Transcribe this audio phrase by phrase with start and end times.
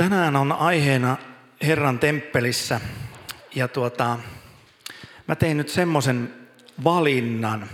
[0.00, 1.16] Tänään on aiheena
[1.62, 2.80] Herran temppelissä
[3.54, 4.18] ja tuota,
[5.26, 6.34] mä tein nyt semmoisen
[6.84, 7.68] valinnan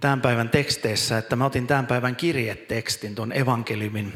[0.00, 4.12] tämän päivän teksteissä, että mä otin tämän päivän kirjetekstin tuon evankeliumin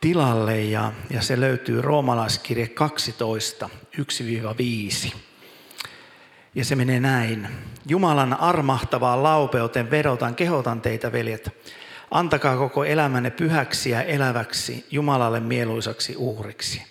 [0.00, 3.70] tilalle ja, ja se löytyy roomalaiskirje 12,
[5.08, 5.14] 1-5.
[6.54, 7.48] Ja se menee näin.
[7.88, 11.50] Jumalan armahtavaan laupeuteen vedotan, kehotan teitä veljet,
[12.14, 16.82] Antakaa koko elämänne pyhäksi ja eläväksi, Jumalalle mieluisaksi uhriksi.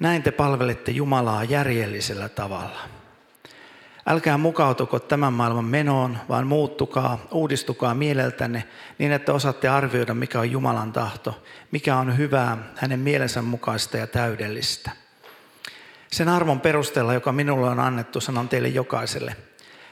[0.00, 2.80] Näin te palvelette Jumalaa järjellisellä tavalla.
[4.06, 8.64] Älkää mukautuko tämän maailman menoon, vaan muuttukaa, uudistukaa mieleltänne
[8.98, 14.06] niin, että osaatte arvioida, mikä on Jumalan tahto, mikä on hyvää, hänen mielensä mukaista ja
[14.06, 14.90] täydellistä.
[16.10, 19.36] Sen arvon perusteella, joka minulle on annettu, sanon teille jokaiselle.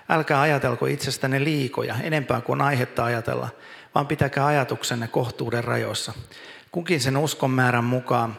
[0.09, 3.49] Älkää ajatelko itsestänne liikoja, enempää kuin aihetta ajatella,
[3.95, 6.12] vaan pitäkää ajatuksenne kohtuuden rajoissa.
[6.73, 8.39] Kukin sen uskon määrän mukaan,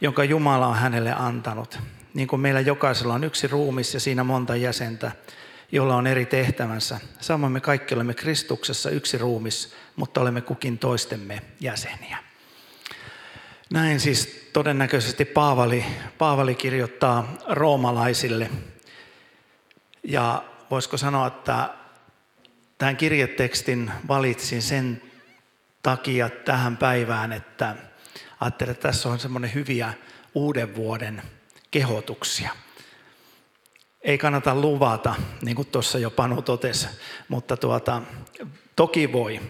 [0.00, 1.78] jonka Jumala on hänelle antanut.
[2.14, 5.12] Niin kuin meillä jokaisella on yksi ruumis ja siinä monta jäsentä,
[5.72, 7.00] jolla on eri tehtävänsä.
[7.20, 12.18] Samoin me kaikki olemme Kristuksessa yksi ruumis, mutta olemme kukin toistemme jäseniä.
[13.72, 15.84] Näin siis todennäköisesti Paavali,
[16.18, 18.50] Paavali kirjoittaa roomalaisille.
[20.04, 21.68] Ja voisiko sanoa, että
[22.82, 25.02] Tämän kirjetekstin valitsin sen
[25.82, 27.76] takia tähän päivään, että
[28.40, 29.94] ajattelin, että tässä on semmoinen hyviä
[30.34, 31.22] uuden vuoden
[31.70, 32.50] kehotuksia.
[34.00, 36.88] Ei kannata luvata, niin kuin tuossa jo Panu totesi,
[37.28, 38.02] mutta tuota,
[38.76, 39.40] toki voi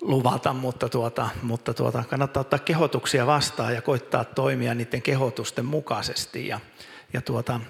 [0.00, 6.48] luvata, mutta, tuota, mutta tuota, kannattaa ottaa kehotuksia vastaan ja koittaa toimia niiden kehotusten mukaisesti.
[6.48, 6.60] Ja,
[7.12, 7.60] ja tuota,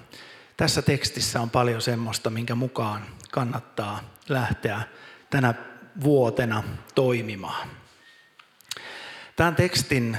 [0.57, 4.81] tässä tekstissä on paljon semmoista, minkä mukaan kannattaa lähteä
[5.29, 5.53] tänä
[6.03, 6.63] vuotena
[6.95, 7.67] toimimaan.
[9.35, 10.17] Tämän tekstin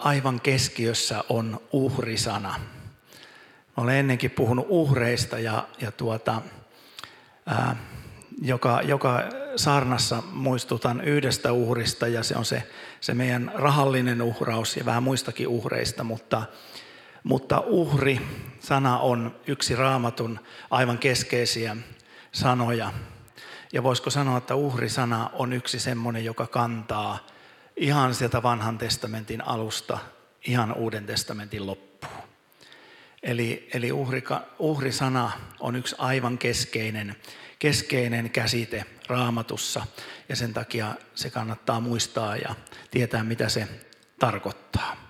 [0.00, 2.60] aivan keskiössä on uhrisana.
[3.76, 6.42] Olen ennenkin puhunut uhreista ja, ja tuota,
[7.46, 7.76] ää,
[8.42, 9.22] joka, joka
[9.56, 12.62] saarnassa muistutan yhdestä uhrista ja se on se,
[13.00, 16.42] se meidän rahallinen uhraus ja vähän muistakin uhreista, mutta,
[17.28, 18.20] mutta uhri
[18.60, 20.40] sana on yksi raamatun
[20.70, 21.76] aivan keskeisiä
[22.32, 22.92] sanoja.
[23.72, 27.26] Ja voisiko sanoa, että uhrisana on yksi semmoinen, joka kantaa
[27.76, 29.98] ihan sieltä vanhan testamentin alusta
[30.46, 32.28] ihan uuden testamentin loppuun.
[33.22, 35.30] Eli, eli uhrika, uhrisana
[35.60, 37.16] on yksi aivan keskeinen,
[37.58, 39.86] keskeinen käsite raamatussa
[40.28, 42.54] ja sen takia se kannattaa muistaa ja
[42.90, 43.68] tietää, mitä se
[44.18, 45.07] tarkoittaa.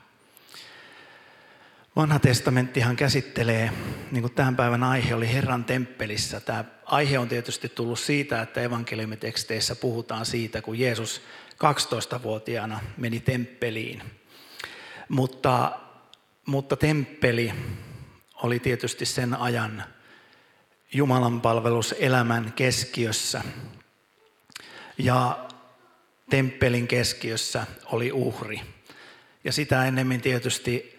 [1.98, 3.70] Vanha testamenttihan käsittelee,
[4.10, 6.40] niin kuin tämän päivän aihe oli Herran temppelissä.
[6.40, 11.22] Tämä aihe on tietysti tullut siitä, että evankeliumiteksteissä puhutaan siitä, kun Jeesus
[11.54, 14.02] 12-vuotiaana meni temppeliin.
[15.08, 15.78] Mutta,
[16.46, 17.52] mutta temppeli
[18.42, 19.84] oli tietysti sen ajan
[20.92, 23.42] Jumalan palveluselämän keskiössä.
[24.98, 25.48] Ja
[26.30, 28.60] temppelin keskiössä oli uhri.
[29.44, 30.97] Ja sitä ennemmin tietysti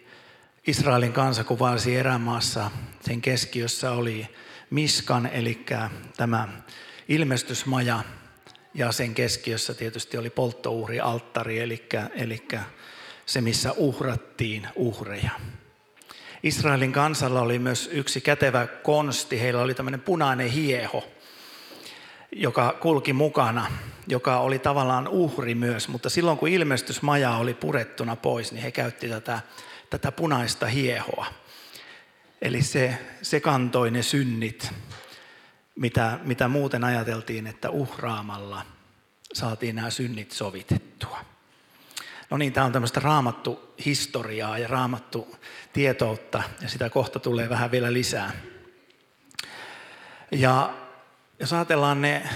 [0.68, 2.72] Israelin kansa kuvasi erämaassa,
[3.02, 4.28] sen keskiössä oli
[4.70, 5.66] Miskan, eli
[6.18, 6.48] tämä
[7.08, 8.04] ilmestysmaja,
[8.74, 12.48] ja sen keskiössä tietysti oli polttouhri, alttari, eli, eli
[13.26, 15.32] se, missä uhrattiin uhreja.
[16.44, 21.08] Israelin kansalla oli myös yksi kätevä konsti, heillä oli tämmöinen punainen hieho,
[22.32, 23.72] joka kulki mukana,
[24.08, 29.10] joka oli tavallaan uhri myös, mutta silloin kun ilmestysmaja oli purettuna pois, niin he käytti
[29.10, 29.42] tätä
[29.90, 31.26] tätä punaista hiehoa.
[32.42, 34.72] Eli se, se kantoi ne synnit,
[35.76, 38.66] mitä, mitä muuten ajateltiin, että uhraamalla
[39.34, 41.26] saatiin nämä synnit sovitettua.
[42.30, 45.36] No niin, tämä on tämmöistä raamattu historiaa ja raamattu
[45.74, 48.32] tietoutta, ja sitä kohta tulee vähän vielä lisää.
[50.32, 50.74] Ja
[51.40, 52.30] jos ajatellaan ne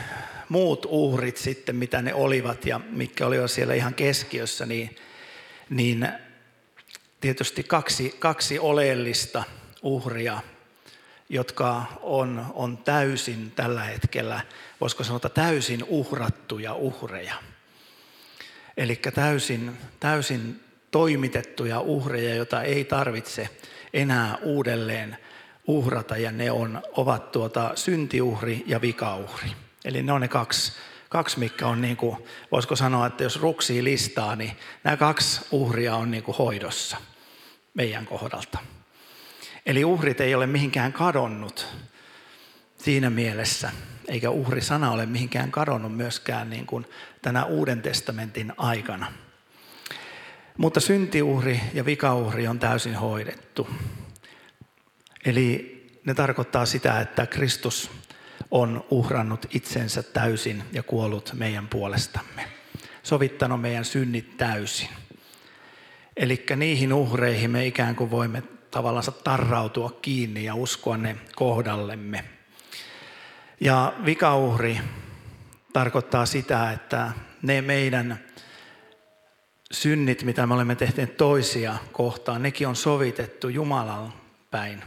[0.49, 4.95] muut uhrit sitten, mitä ne olivat ja mitkä olivat siellä ihan keskiössä, niin,
[5.69, 6.07] niin
[7.23, 9.43] tietysti kaksi, kaksi oleellista
[9.83, 10.41] uhria,
[11.29, 14.41] jotka on, on täysin tällä hetkellä,
[14.81, 17.35] voisiko sanoa täysin uhrattuja uhreja.
[18.77, 20.59] Eli täysin, täysin
[20.91, 23.49] toimitettuja uhreja, joita ei tarvitse
[23.93, 25.17] enää uudelleen
[25.67, 29.51] uhrata, ja ne on, ovat tuota syntiuhri ja vikauhri.
[29.85, 30.73] Eli ne on ne kaksi,
[31.09, 32.17] kaksi mikä on, niin kuin,
[32.51, 36.97] voisiko sanoa, että jos ruksii listaa, niin nämä kaksi uhria on niin kuin hoidossa–
[37.73, 38.57] meidän kohdalta.
[39.65, 41.67] Eli uhrit ei ole mihinkään kadonnut
[42.77, 43.71] siinä mielessä,
[44.07, 46.85] eikä uhrisana ole mihinkään kadonnut myöskään niin kuin
[47.21, 49.13] tänä Uuden testamentin aikana.
[50.57, 53.69] Mutta syntiuhri ja vikauhri on täysin hoidettu.
[55.25, 55.73] Eli
[56.05, 57.91] ne tarkoittaa sitä, että Kristus
[58.51, 62.47] on uhrannut itsensä täysin ja kuollut meidän puolestamme.
[63.03, 64.89] Sovittanut meidän synnit täysin.
[66.17, 72.23] Eli niihin uhreihin me ikään kuin voimme tavallaan tarrautua kiinni ja uskoa ne kohdallemme.
[73.59, 74.79] Ja vikauhri
[75.73, 77.11] tarkoittaa sitä, että
[77.41, 78.19] ne meidän
[79.71, 84.13] synnit, mitä me olemme tehneet toisia kohtaan, nekin on sovitettu Jumalan
[84.51, 84.83] päin.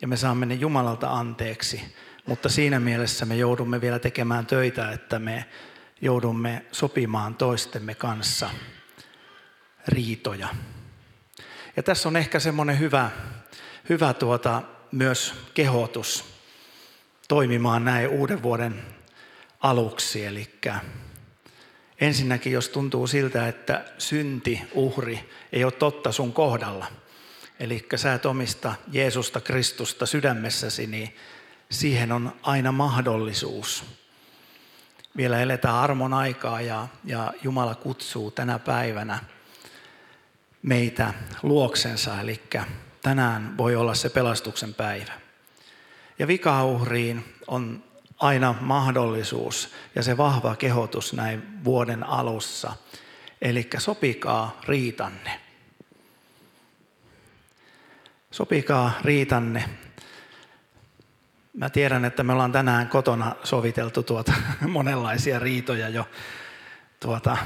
[0.00, 1.94] Ja me saamme ne Jumalalta anteeksi.
[2.26, 5.44] Mutta siinä mielessä me joudumme vielä tekemään töitä, että me
[6.00, 8.50] joudumme sopimaan toistemme kanssa
[9.88, 10.48] riitoja.
[11.76, 13.10] Ja tässä on ehkä semmoinen hyvä,
[13.88, 14.62] hyvä tuota,
[14.92, 16.24] myös kehotus
[17.28, 18.82] toimimaan näin uuden vuoden
[19.60, 20.24] aluksi.
[20.24, 20.50] Eli
[22.00, 26.86] ensinnäkin, jos tuntuu siltä, että synti, uhri ei ole totta sun kohdalla,
[27.60, 31.16] eli sä et omista Jeesusta Kristusta sydämessäsi, niin
[31.70, 33.84] siihen on aina mahdollisuus.
[35.16, 39.18] Vielä eletään armon aikaa ja, ja Jumala kutsuu tänä päivänä
[40.66, 42.42] meitä luoksensa, eli
[43.02, 45.12] tänään voi olla se pelastuksen päivä.
[46.18, 47.84] Ja vikauhriin on
[48.18, 52.72] aina mahdollisuus ja se vahva kehotus näin vuoden alussa.
[53.42, 55.40] Eli sopikaa riitanne.
[58.30, 59.64] Sopikaa riitanne.
[61.52, 64.32] Mä tiedän, että me ollaan tänään kotona soviteltu tuota
[64.68, 66.08] monenlaisia riitoja jo.
[67.06, 67.36] Tuota,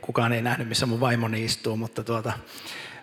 [0.00, 2.32] kukaan ei nähnyt, missä mun vaimoni istuu, mutta, tuota,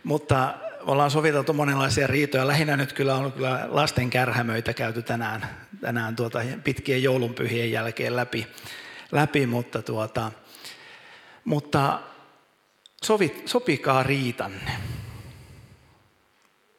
[0.04, 2.48] mutta ollaan soviteltu monenlaisia riitoja.
[2.48, 5.50] Lähinnä nyt kyllä on kyllä lasten kärhämöitä käyty tänään,
[5.82, 8.48] tänään tuota, pitkien joulunpyhien jälkeen läpi,
[9.12, 10.32] läpi mutta, tuota,
[11.46, 12.00] mutta
[13.04, 14.72] sovi, sopikaa riitanne.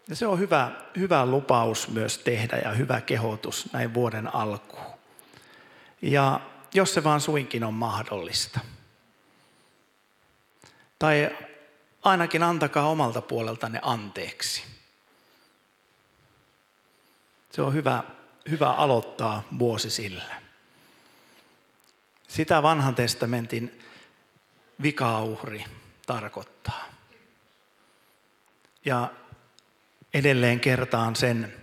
[0.08, 4.86] Ja se on hyvä, hyvä lupaus myös tehdä ja hyvä kehotus näin vuoden alkuun.
[6.02, 6.40] Ja
[6.74, 8.60] jos se vaan suinkin on mahdollista.
[10.98, 11.30] Tai
[12.02, 14.64] ainakin antakaa omalta puoleltanne anteeksi.
[17.50, 18.04] Se on hyvä,
[18.50, 20.42] hyvä aloittaa vuosi sillä.
[22.28, 23.82] Sitä vanhan testamentin
[24.82, 25.64] vikauhri
[26.06, 26.84] tarkoittaa.
[28.84, 29.10] Ja
[30.14, 31.54] edelleen kertaan sen,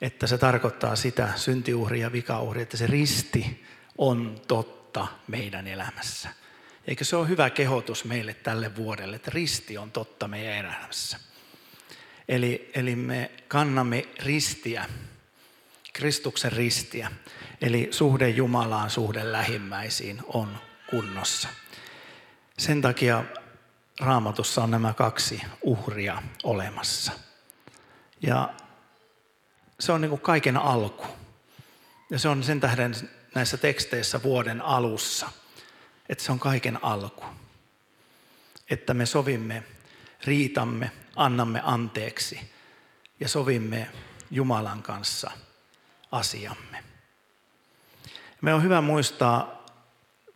[0.00, 3.64] että se tarkoittaa sitä syntiuhri ja vikauhri, että se risti
[3.98, 6.28] on totta meidän elämässä.
[6.86, 11.18] Eikö se ole hyvä kehotus meille tälle vuodelle, että risti on totta meidän elämässä.
[12.28, 14.84] Eli, eli me kannamme ristiä,
[15.92, 17.10] Kristuksen ristiä,
[17.60, 20.58] eli suhde Jumalaan, suhde lähimmäisiin on
[20.90, 21.48] kunnossa.
[22.58, 23.24] Sen takia
[24.00, 27.12] raamatussa on nämä kaksi uhria olemassa.
[28.22, 28.54] Ja
[29.80, 31.06] se on niin kuin kaiken alku.
[32.10, 32.94] Ja se on sen tähden
[33.34, 35.30] näissä teksteissä vuoden alussa–
[36.08, 37.24] että se on kaiken alku.
[38.70, 39.62] Että me sovimme,
[40.24, 42.40] riitamme, annamme anteeksi
[43.20, 43.90] ja sovimme
[44.30, 45.30] Jumalan kanssa
[46.12, 46.84] asiamme.
[48.40, 49.66] Me on hyvä muistaa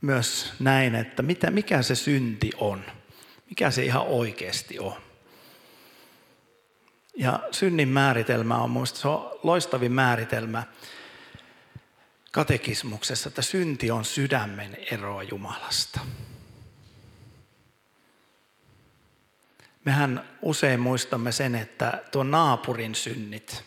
[0.01, 2.85] myös näin, että mitä, mikä se synti on.
[3.49, 4.97] Mikä se ihan oikeasti on.
[7.17, 10.63] Ja synnin määritelmä on minusta se on loistavin määritelmä
[12.33, 16.01] katekismuksessa, että synti on sydämen eroa Jumalasta.
[19.85, 23.65] Mehän usein muistamme sen, että tuo naapurin synnit,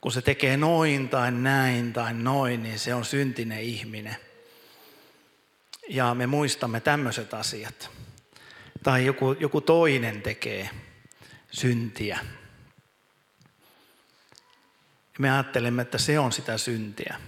[0.00, 4.16] kun se tekee noin tai näin tai noin, niin se on syntinen ihminen.
[5.88, 7.90] Ja me muistamme tämmöiset asiat.
[8.82, 10.70] Tai joku, joku toinen tekee
[11.50, 12.18] syntiä.
[15.18, 17.20] Me ajattelemme, että se on sitä syntiä.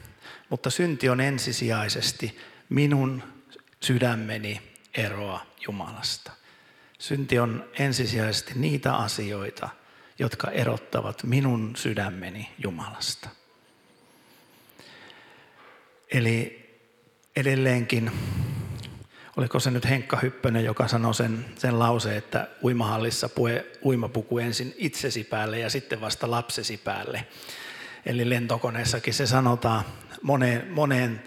[0.50, 2.38] Mutta synti on ensisijaisesti
[2.68, 3.22] minun
[3.80, 4.62] sydämeni
[4.94, 6.32] eroa Jumalasta.
[6.98, 9.68] Synti on ensisijaisesti niitä asioita,
[10.18, 13.28] jotka erottavat minun sydämeni Jumalasta.
[16.12, 16.60] Eli
[17.36, 18.12] edelleenkin,
[19.36, 24.74] oliko se nyt Henkka Hyppönen, joka sanoi sen, sen lauseen, että uimahallissa pue uimapuku ensin
[24.76, 27.26] itsesi päälle ja sitten vasta lapsesi päälle.
[28.06, 29.84] Eli lentokoneessakin se sanotaan
[30.22, 31.22] moneen, moneen,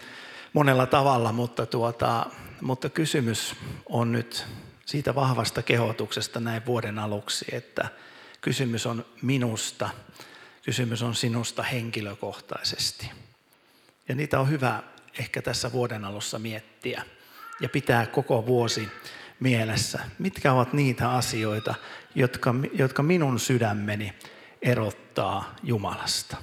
[0.53, 2.25] monella tavalla, mutta, tuota,
[2.62, 4.45] mutta kysymys on nyt
[4.85, 7.89] siitä vahvasta kehotuksesta näin vuoden aluksi, että
[8.41, 9.89] kysymys on minusta,
[10.65, 13.12] kysymys on sinusta henkilökohtaisesti.
[14.09, 14.83] Ja niitä on hyvä
[15.19, 17.03] ehkä tässä vuoden alussa miettiä
[17.59, 18.89] ja pitää koko vuosi
[19.39, 20.00] mielessä?
[20.19, 21.75] Mitkä ovat niitä asioita,
[22.15, 24.13] jotka, jotka minun sydämeni
[24.62, 26.38] erottaa Jumalasta?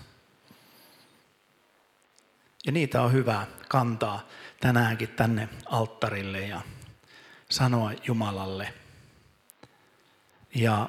[2.67, 4.29] Ja niitä on hyvä kantaa
[4.61, 6.61] tänäänkin tänne alttarille ja
[7.49, 8.75] sanoa Jumalalle.
[10.55, 10.89] Ja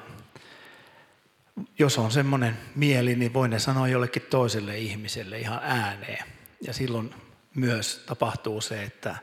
[1.78, 6.24] jos on semmoinen mieli, niin voin ne sanoa jollekin toiselle ihmiselle ihan ääneen.
[6.60, 7.14] Ja silloin
[7.54, 9.16] myös tapahtuu se, että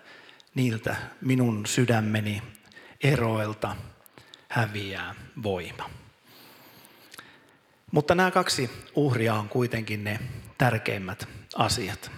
[0.55, 2.41] niiltä minun sydämeni
[3.03, 3.75] eroilta
[4.49, 5.89] häviää voima.
[7.91, 10.19] Mutta nämä kaksi uhria on kuitenkin ne
[10.57, 12.11] tärkeimmät asiat.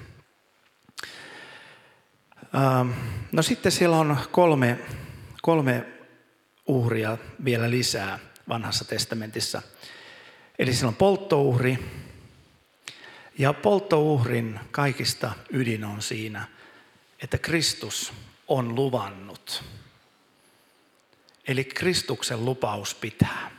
[2.55, 2.91] Ähm,
[3.31, 4.79] no sitten siellä on kolme,
[5.41, 5.85] kolme
[6.67, 9.61] uhria vielä lisää vanhassa testamentissa.
[10.59, 11.79] Eli siellä on polttouhri,
[13.37, 16.47] ja polttouhrin kaikista ydin on siinä,
[17.19, 18.13] että Kristus
[18.47, 19.63] on luvannut.
[21.47, 23.51] Eli Kristuksen lupaus pitää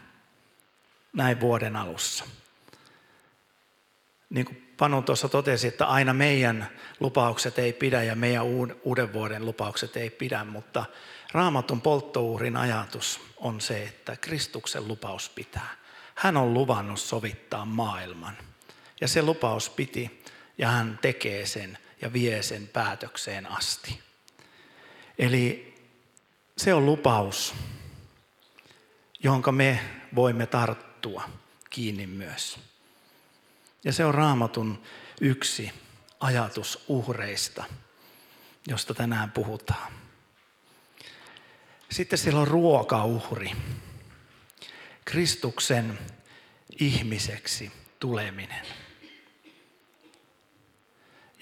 [1.12, 2.24] näin vuoden alussa.
[4.30, 6.68] Niin kuin Panu tuossa totesi, että aina meidän
[7.00, 8.44] lupaukset ei pidä ja meidän
[8.84, 10.84] uuden vuoden lupaukset ei pidä, mutta
[11.32, 15.76] raamatun polttouhrin ajatus on se, että Kristuksen lupaus pitää.
[16.14, 18.36] Hän on luvannut sovittaa maailman.
[19.00, 20.22] Ja se lupaus piti
[20.58, 24.00] ja hän tekee sen ja vie sen päätökseen asti.
[25.18, 25.74] Eli
[26.58, 27.54] se on lupaus,
[29.22, 29.80] jonka me
[30.14, 31.22] voimme tarttua
[31.70, 32.71] kiinni myös.
[33.84, 34.82] Ja se on raamatun
[35.20, 35.72] yksi
[36.20, 37.64] ajatus uhreista,
[38.68, 39.92] josta tänään puhutaan.
[41.90, 43.52] Sitten siellä on ruokauhri.
[45.04, 45.98] Kristuksen
[46.80, 48.66] ihmiseksi tuleminen.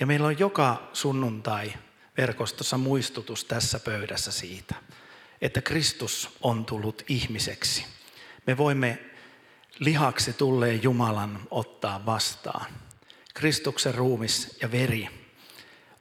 [0.00, 1.72] Ja meillä on joka sunnuntai
[2.16, 4.74] verkostossa muistutus tässä pöydässä siitä,
[5.40, 7.86] että Kristus on tullut ihmiseksi.
[8.46, 9.09] Me voimme
[9.80, 12.66] lihaksi tulleen Jumalan ottaa vastaan.
[13.34, 15.08] Kristuksen ruumis ja veri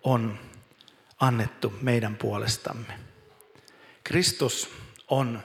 [0.04, 0.40] on
[1.20, 3.00] annettu meidän puolestamme.
[4.04, 4.70] Kristus
[5.08, 5.44] on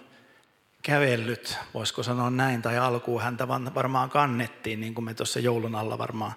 [0.83, 5.99] kävellyt, voisiko sanoa näin, tai alkuun häntä varmaan kannettiin, niin kuin me tuossa joulun alla
[5.99, 6.33] varmaan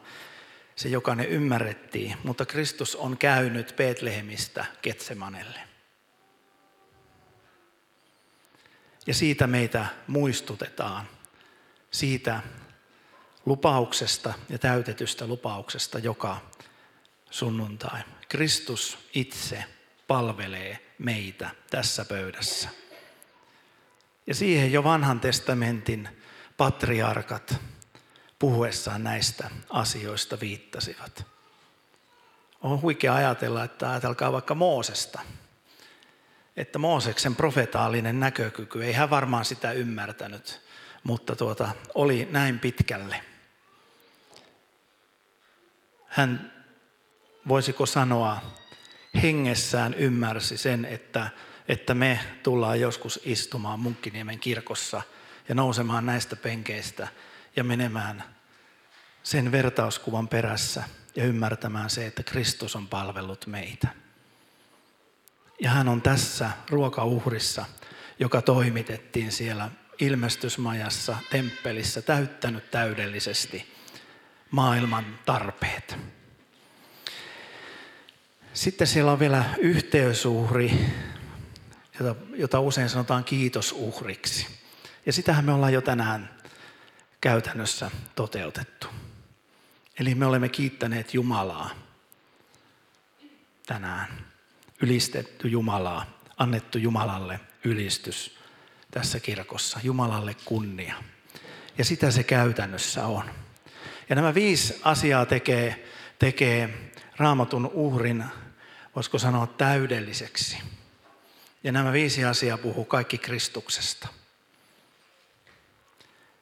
[0.75, 5.59] se jokainen ymmärrettiin, mutta Kristus on käynyt Betlehemistä Ketsemanelle.
[9.07, 11.07] Ja siitä meitä muistutetaan,
[11.97, 12.41] siitä
[13.45, 16.41] lupauksesta ja täytetystä lupauksesta joka
[17.29, 18.01] sunnuntai.
[18.29, 19.63] Kristus itse
[20.07, 22.69] palvelee meitä tässä pöydässä.
[24.27, 26.09] Ja siihen jo vanhan testamentin
[26.57, 27.55] patriarkat
[28.39, 31.25] puhuessaan näistä asioista viittasivat.
[32.61, 35.19] On huikea ajatella, että ajatelkaa vaikka Moosesta.
[36.57, 40.66] Että Mooseksen profetaalinen näkökyky, ei hän varmaan sitä ymmärtänyt,
[41.03, 43.21] mutta tuota, oli näin pitkälle.
[46.07, 46.53] Hän,
[47.47, 48.41] voisiko sanoa,
[49.23, 51.29] hengessään ymmärsi sen, että,
[51.67, 55.01] että me tullaan joskus istumaan Munkkiniemen kirkossa
[55.49, 57.07] ja nousemaan näistä penkeistä
[57.55, 58.23] ja menemään
[59.23, 60.83] sen vertauskuvan perässä
[61.15, 63.87] ja ymmärtämään se, että Kristus on palvellut meitä.
[65.61, 67.65] Ja hän on tässä ruokauhrissa,
[68.19, 73.73] joka toimitettiin siellä ilmestysmajassa, temppelissä, täyttänyt täydellisesti
[74.51, 75.97] maailman tarpeet.
[78.53, 80.79] Sitten siellä on vielä yhteysuhri,
[81.99, 84.47] jota, jota usein sanotaan kiitosuhriksi.
[85.05, 86.29] Ja sitähän me ollaan jo tänään
[87.21, 88.87] käytännössä toteutettu.
[89.99, 91.69] Eli me olemme kiittäneet Jumalaa
[93.65, 94.07] tänään.
[94.81, 98.36] Ylistetty Jumalaa, annettu Jumalalle ylistys
[98.91, 99.79] tässä kirkossa.
[99.83, 100.95] Jumalalle kunnia.
[101.77, 103.29] Ja sitä se käytännössä on.
[104.09, 105.87] Ja nämä viisi asiaa tekee,
[106.19, 108.25] tekee raamatun uhrin,
[108.95, 110.57] voisiko sanoa täydelliseksi.
[111.63, 114.07] Ja nämä viisi asiaa puhuu kaikki Kristuksesta.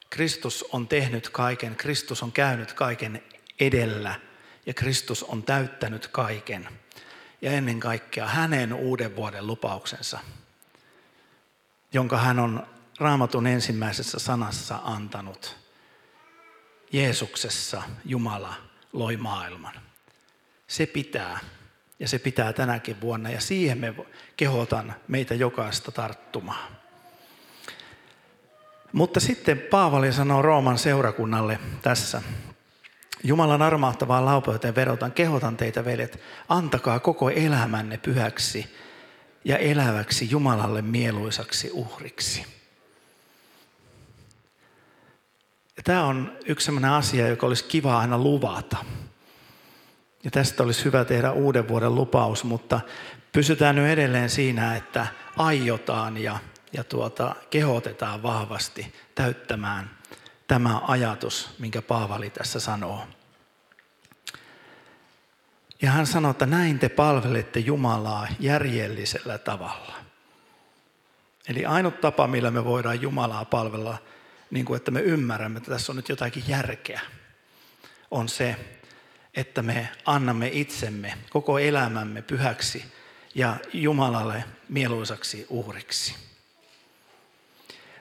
[0.10, 3.24] Kristus on tehnyt kaiken, Kristus on käynyt kaiken
[3.60, 4.20] edellä
[4.66, 6.68] ja Kristus on täyttänyt kaiken.
[7.42, 10.20] Ja ennen kaikkea hänen uuden vuoden lupauksensa,
[11.96, 12.68] jonka hän on
[13.00, 15.58] raamatun ensimmäisessä sanassa antanut.
[16.92, 18.54] Jeesuksessa Jumala
[18.94, 19.74] loi maailman.
[20.68, 21.40] Se pitää
[22.00, 23.96] ja se pitää tänäkin vuonna ja siihen me
[24.38, 26.72] kehotan meitä jokaista tarttumaan.
[28.92, 32.22] Mutta sitten Paavali sanoo Rooman seurakunnalle tässä.
[33.24, 38.76] Jumalan armahtavaan laupeuteen verotan, kehotan teitä veljet, antakaa koko elämänne pyhäksi
[39.46, 42.46] ja eläväksi Jumalalle mieluisaksi uhriksi.
[45.78, 48.78] Ja tämä on yksi sellainen asia, joka olisi kiva aina luvata.
[50.24, 52.80] Ja tästä olisi hyvä tehdä uuden vuoden lupaus, mutta
[53.32, 56.40] pysytään nyt edelleen siinä, että aiotaan ja,
[56.74, 59.90] ja tuota, kehotetaan vahvasti täyttämään
[60.48, 63.08] tämä ajatus, minkä Paavali tässä sanoo.
[65.86, 69.96] Ja hän sanoo, että näin te palvelette Jumalaa järjellisellä tavalla.
[71.48, 73.98] Eli ainut tapa, millä me voidaan Jumalaa palvella,
[74.52, 77.02] niin kuin että me ymmärrämme, että tässä on nyt jotakin järkeä,
[78.12, 78.56] on se,
[79.34, 82.86] että me annamme itsemme, koko elämämme pyhäksi
[83.36, 86.16] ja Jumalalle mieluisaksi uhriksi.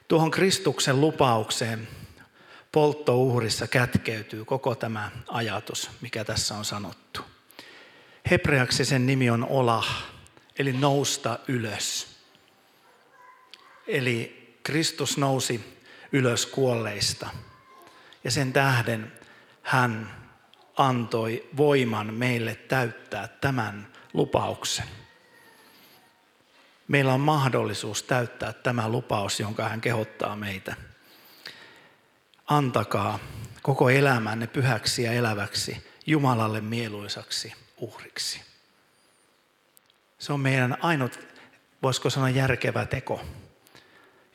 [0.09, 1.89] Tuohon Kristuksen lupaukseen
[2.73, 7.34] polttouhrissa kätkeytyy koko tämä ajatus, mikä tässä on sanottu.
[8.31, 10.05] Hebreaksi sen nimi on Olah,
[10.59, 12.17] eli nousta ylös.
[13.87, 15.79] Eli Kristus nousi
[16.13, 17.29] ylös kuolleista.
[18.25, 19.13] Ja sen tähden
[19.63, 20.11] hän
[20.77, 24.87] antoi voiman meille täyttää tämän lupauksen.
[26.89, 30.77] Meillä on mahdollisuus täyttää tämä lupaus, jonka hän kehottaa meitä.
[32.47, 33.19] Antakaa
[33.63, 38.41] koko elämänne pyhäksi ja eläväksi, Jumalalle mieluisaksi uhriksi.
[40.19, 41.19] Se on meidän ainut,
[41.83, 43.21] voisiko sanoa järkevä teko.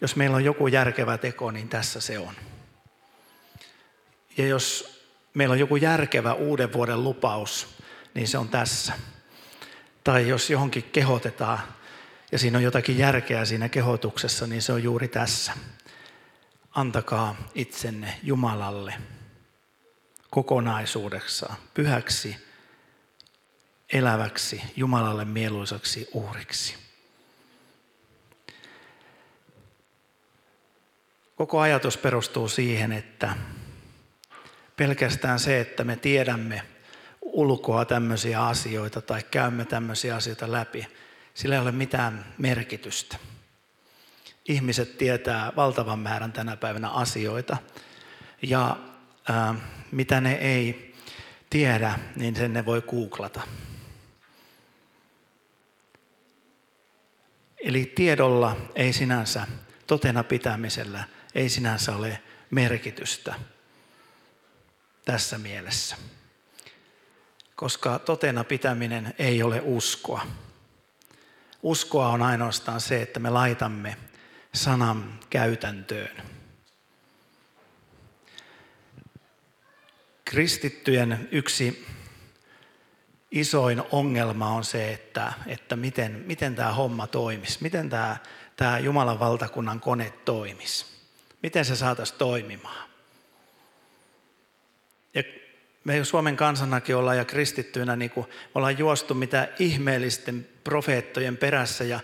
[0.01, 2.33] Jos meillä on joku järkevä teko, niin tässä se on.
[4.37, 4.99] Ja jos
[5.33, 7.67] meillä on joku järkevä uuden vuoden lupaus,
[8.13, 8.93] niin se on tässä.
[10.03, 11.59] Tai jos johonkin kehotetaan
[12.31, 15.51] ja siinä on jotakin järkeä siinä kehotuksessa, niin se on juuri tässä.
[16.71, 18.93] Antakaa itsenne Jumalalle
[20.29, 22.48] kokonaisuudessaan pyhäksi,
[23.93, 26.75] eläväksi, Jumalalle mieluisaksi uhriksi.
[31.35, 33.35] Koko ajatus perustuu siihen, että
[34.75, 36.61] pelkästään se, että me tiedämme
[37.21, 40.87] ulkoa tämmöisiä asioita tai käymme tämmöisiä asioita läpi,
[41.33, 43.17] sillä ei ole mitään merkitystä.
[44.45, 47.57] Ihmiset tietää valtavan määrän tänä päivänä asioita
[48.41, 48.77] ja
[49.29, 49.55] ää,
[49.91, 50.95] mitä ne ei
[51.49, 53.41] tiedä, niin sen ne voi googlata.
[57.63, 59.47] Eli tiedolla ei sinänsä,
[59.87, 61.03] totena pitämisellä
[61.35, 63.35] ei sinänsä ole merkitystä
[65.05, 65.95] tässä mielessä.
[67.55, 70.27] Koska totena pitäminen ei ole uskoa.
[71.63, 73.97] Uskoa on ainoastaan se, että me laitamme
[74.53, 76.21] sanan käytäntöön.
[80.25, 81.85] Kristittyjen yksi
[83.31, 88.17] isoin ongelma on se, että, että miten, miten tämä homma toimisi, miten tämä,
[88.55, 90.85] tämä Jumalan valtakunnan kone toimisi,
[91.43, 92.89] miten se saataisiin toimimaan.
[95.13, 95.23] Ja
[95.83, 101.99] me Suomen kansanakin ollaan ja kristittyinä niin kuin ollaan juostu mitä ihmeellisten profeettojen perässä ja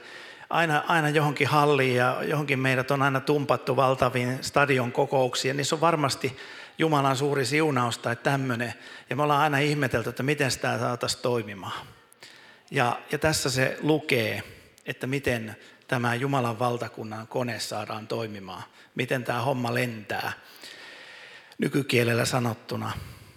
[0.49, 5.57] aina, aina johonkin halliin ja johonkin meidät on aina tumpattu valtaviin stadion kokouksiin.
[5.57, 6.37] Niissä on varmasti
[6.77, 8.73] Jumalan suuri siunaus tai tämmöinen.
[9.09, 11.87] Ja me ollaan aina ihmetelty, että miten sitä saataisiin toimimaan.
[12.71, 14.43] Ja, ja tässä se lukee,
[14.85, 15.55] että miten
[15.87, 18.63] tämä Jumalan valtakunnan kone saadaan toimimaan.
[18.95, 20.33] Miten tämä homma lentää
[21.57, 22.91] nykykielellä sanottuna.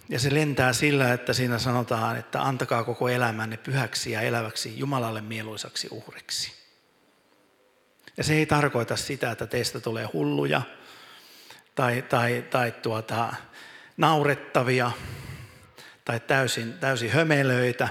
[0.09, 5.20] Ja se lentää sillä, että siinä sanotaan, että antakaa koko elämänne pyhäksi ja eläväksi Jumalalle
[5.20, 6.53] mieluisaksi uhriksi.
[8.16, 10.62] Ja se ei tarkoita sitä, että teistä tulee hulluja
[11.79, 13.35] tai, tai, tai tuota,
[13.97, 14.91] naurettavia
[16.05, 17.88] tai täysin, täysin hömelöitä,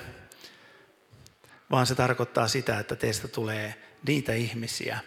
[1.71, 4.99] vaan se tarkoittaa sitä, että teistä tulee niitä ihmisiä,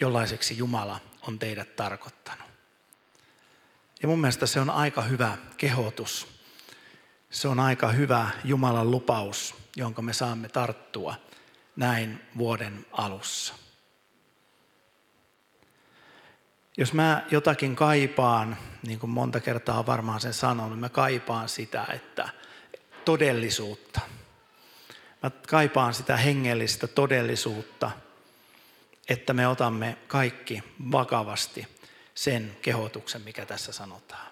[0.00, 2.46] jollaiseksi Jumala on teidät tarkoittanut.
[4.02, 6.28] Ja mun mielestä se on aika hyvä kehotus.
[7.30, 11.14] Se on aika hyvä Jumalan lupaus, jonka me saamme tarttua
[11.76, 13.65] näin vuoden alussa.
[16.76, 22.28] Jos mä jotakin kaipaan, niin kuin monta kertaa varmaan sen sanonut, mä kaipaan sitä, että
[23.04, 24.00] todellisuutta.
[25.22, 27.90] Mä kaipaan sitä hengellistä todellisuutta,
[29.08, 30.62] että me otamme kaikki
[30.92, 31.68] vakavasti
[32.14, 34.26] sen kehotuksen, mikä tässä sanotaan.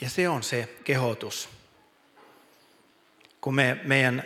[0.00, 1.48] Ja se on se kehotus.
[3.40, 4.22] Kun me, meidän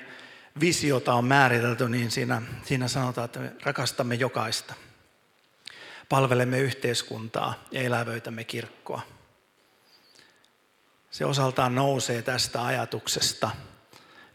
[0.61, 4.75] visiota on määritelty, niin siinä, siinä sanotaan, että me rakastamme jokaista.
[6.09, 9.03] Palvelemme yhteiskuntaa ja elävöitämme kirkkoa.
[11.11, 13.51] Se osaltaan nousee tästä ajatuksesta,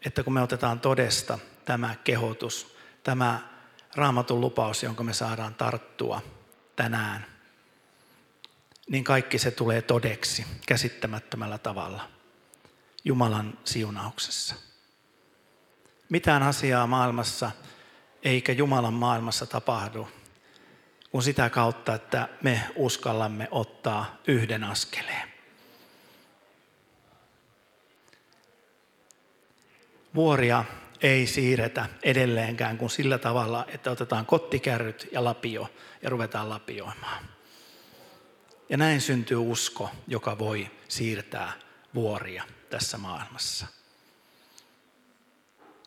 [0.05, 3.49] että kun me otetaan todesta tämä kehotus, tämä
[3.95, 6.21] raamatun lupaus, jonka me saadaan tarttua
[6.75, 7.25] tänään,
[8.89, 12.09] niin kaikki se tulee todeksi käsittämättömällä tavalla
[13.03, 14.55] Jumalan siunauksessa.
[16.15, 17.51] Mitään asiaa maailmassa
[18.23, 20.07] eikä Jumalan maailmassa tapahdu
[21.11, 25.27] kuin sitä kautta, että me uskallamme ottaa yhden askeleen.
[30.15, 30.65] Vuoria
[31.01, 35.69] ei siirretä edelleenkään kuin sillä tavalla, että otetaan kottikärryt ja lapio
[36.01, 37.23] ja ruvetaan lapioimaan.
[38.69, 41.53] Ja näin syntyy usko, joka voi siirtää
[41.95, 43.67] vuoria tässä maailmassa.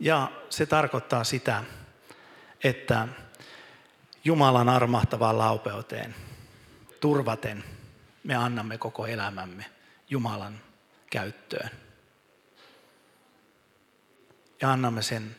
[0.00, 1.64] Ja se tarkoittaa sitä,
[2.64, 3.08] että
[4.24, 6.14] Jumalan armahtavaan laupeuteen
[7.00, 7.64] turvaten
[8.24, 9.64] me annamme koko elämämme
[10.10, 10.60] Jumalan
[11.10, 11.70] käyttöön.
[14.60, 15.36] Ja annamme sen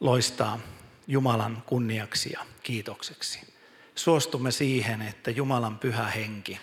[0.00, 0.58] loistaa
[1.06, 3.54] Jumalan kunniaksi ja kiitokseksi.
[3.94, 6.60] Suostumme siihen, että Jumalan pyhä henki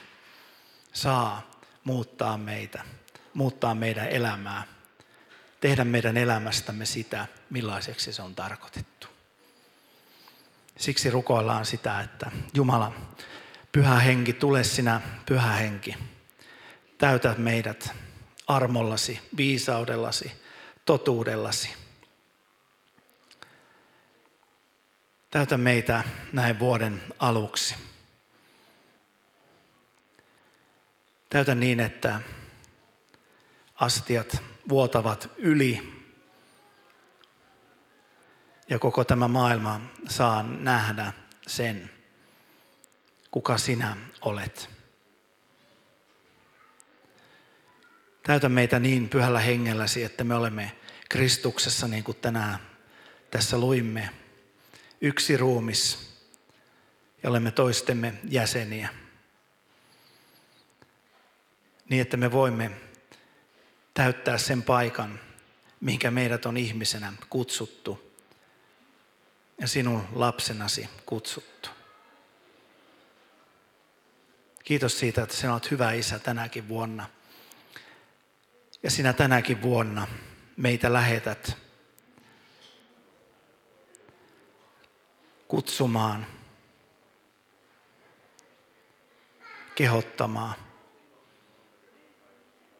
[0.94, 1.52] saa
[1.84, 2.84] muuttaa meitä,
[3.34, 4.64] muuttaa meidän elämää,
[5.66, 9.08] tehdä meidän elämästämme sitä, millaiseksi se on tarkoitettu.
[10.78, 12.92] Siksi rukoillaan sitä, että Jumala,
[13.72, 15.96] pyhä henki, tule sinä, pyhä henki.
[16.98, 17.90] Täytä meidät
[18.48, 20.32] armollasi, viisaudellasi,
[20.86, 21.74] totuudellasi.
[25.32, 27.76] Täytä meitä näin vuoden aluksi.
[31.30, 32.22] Täytä niin, että
[33.76, 35.96] astiat vuotavat yli
[38.70, 41.14] ja koko tämä maailma saa nähdä
[41.48, 41.90] sen,
[43.32, 44.70] kuka sinä olet.
[48.24, 50.72] Täytä meitä niin pyhällä hengelläsi, että me olemme
[51.10, 52.60] Kristuksessa, niin kuin tänään
[53.32, 54.10] tässä luimme,
[55.02, 56.14] yksi ruumis
[57.24, 58.90] ja olemme toistemme jäseniä.
[61.90, 62.72] Niin, että me voimme
[63.96, 65.20] täyttää sen paikan,
[65.80, 68.12] mihinkä meidät on ihmisenä kutsuttu
[69.62, 71.70] ja sinun lapsenasi kutsuttu.
[74.64, 77.10] Kiitos siitä, että sinä olet hyvä isä tänäkin vuonna.
[78.84, 80.08] Ja sinä tänäkin vuonna
[80.58, 81.58] meitä lähetät
[85.48, 86.28] kutsumaan,
[89.76, 90.56] kehottamaan,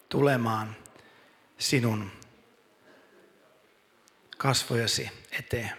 [0.08, 0.76] tulemaan
[1.58, 2.12] sinun
[4.36, 5.72] kasvojasi eteen.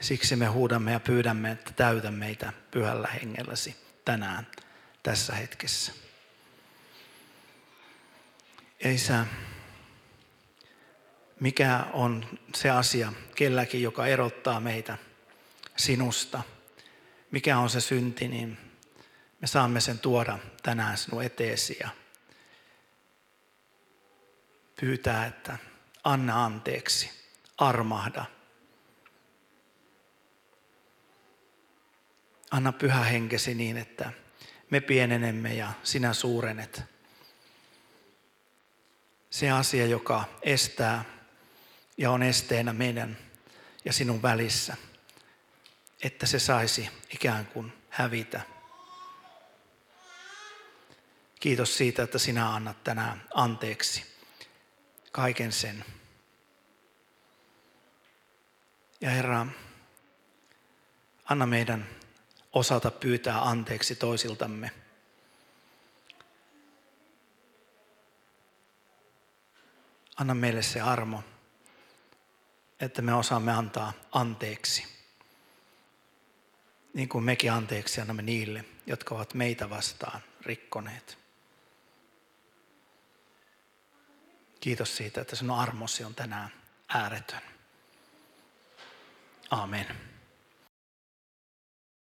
[0.00, 4.46] Siksi me huudamme ja pyydämme, että täytä meitä pyhällä hengelläsi tänään
[5.02, 5.92] tässä hetkessä.
[8.84, 9.26] Ja isä,
[11.40, 14.98] mikä on se asia kelläkin, joka erottaa meitä
[15.76, 16.42] sinusta?
[17.30, 18.58] Mikä on se synti, niin
[19.40, 21.88] me saamme sen tuoda tänään sinun eteesi ja
[24.82, 25.58] pyytää, että
[26.04, 27.10] anna anteeksi,
[27.58, 28.24] armahda–
[32.52, 34.12] Anna pyhä henkesi niin, että
[34.70, 36.82] me pienenemme ja sinä suurenet.
[39.30, 41.04] Se asia, joka estää
[41.98, 43.18] ja on esteenä meidän
[43.84, 44.76] ja sinun välissä,
[46.02, 48.40] että se saisi ikään kuin hävitä.
[51.40, 54.11] Kiitos siitä, että sinä annat tänään anteeksi
[55.12, 55.84] kaiken sen.
[59.00, 59.46] Ja Herra,
[61.24, 61.88] anna meidän
[62.52, 64.70] osata pyytää anteeksi toisiltamme.
[70.16, 71.22] Anna meille se armo,
[72.80, 74.86] että me osaamme antaa anteeksi.
[76.94, 81.21] Niin kuin mekin anteeksi annamme niille, jotka ovat meitä vastaan rikkoneet.
[84.62, 86.50] Kiitos siitä, että sinun armosi on tänään
[86.88, 87.40] ääretön.
[89.50, 90.11] Amen.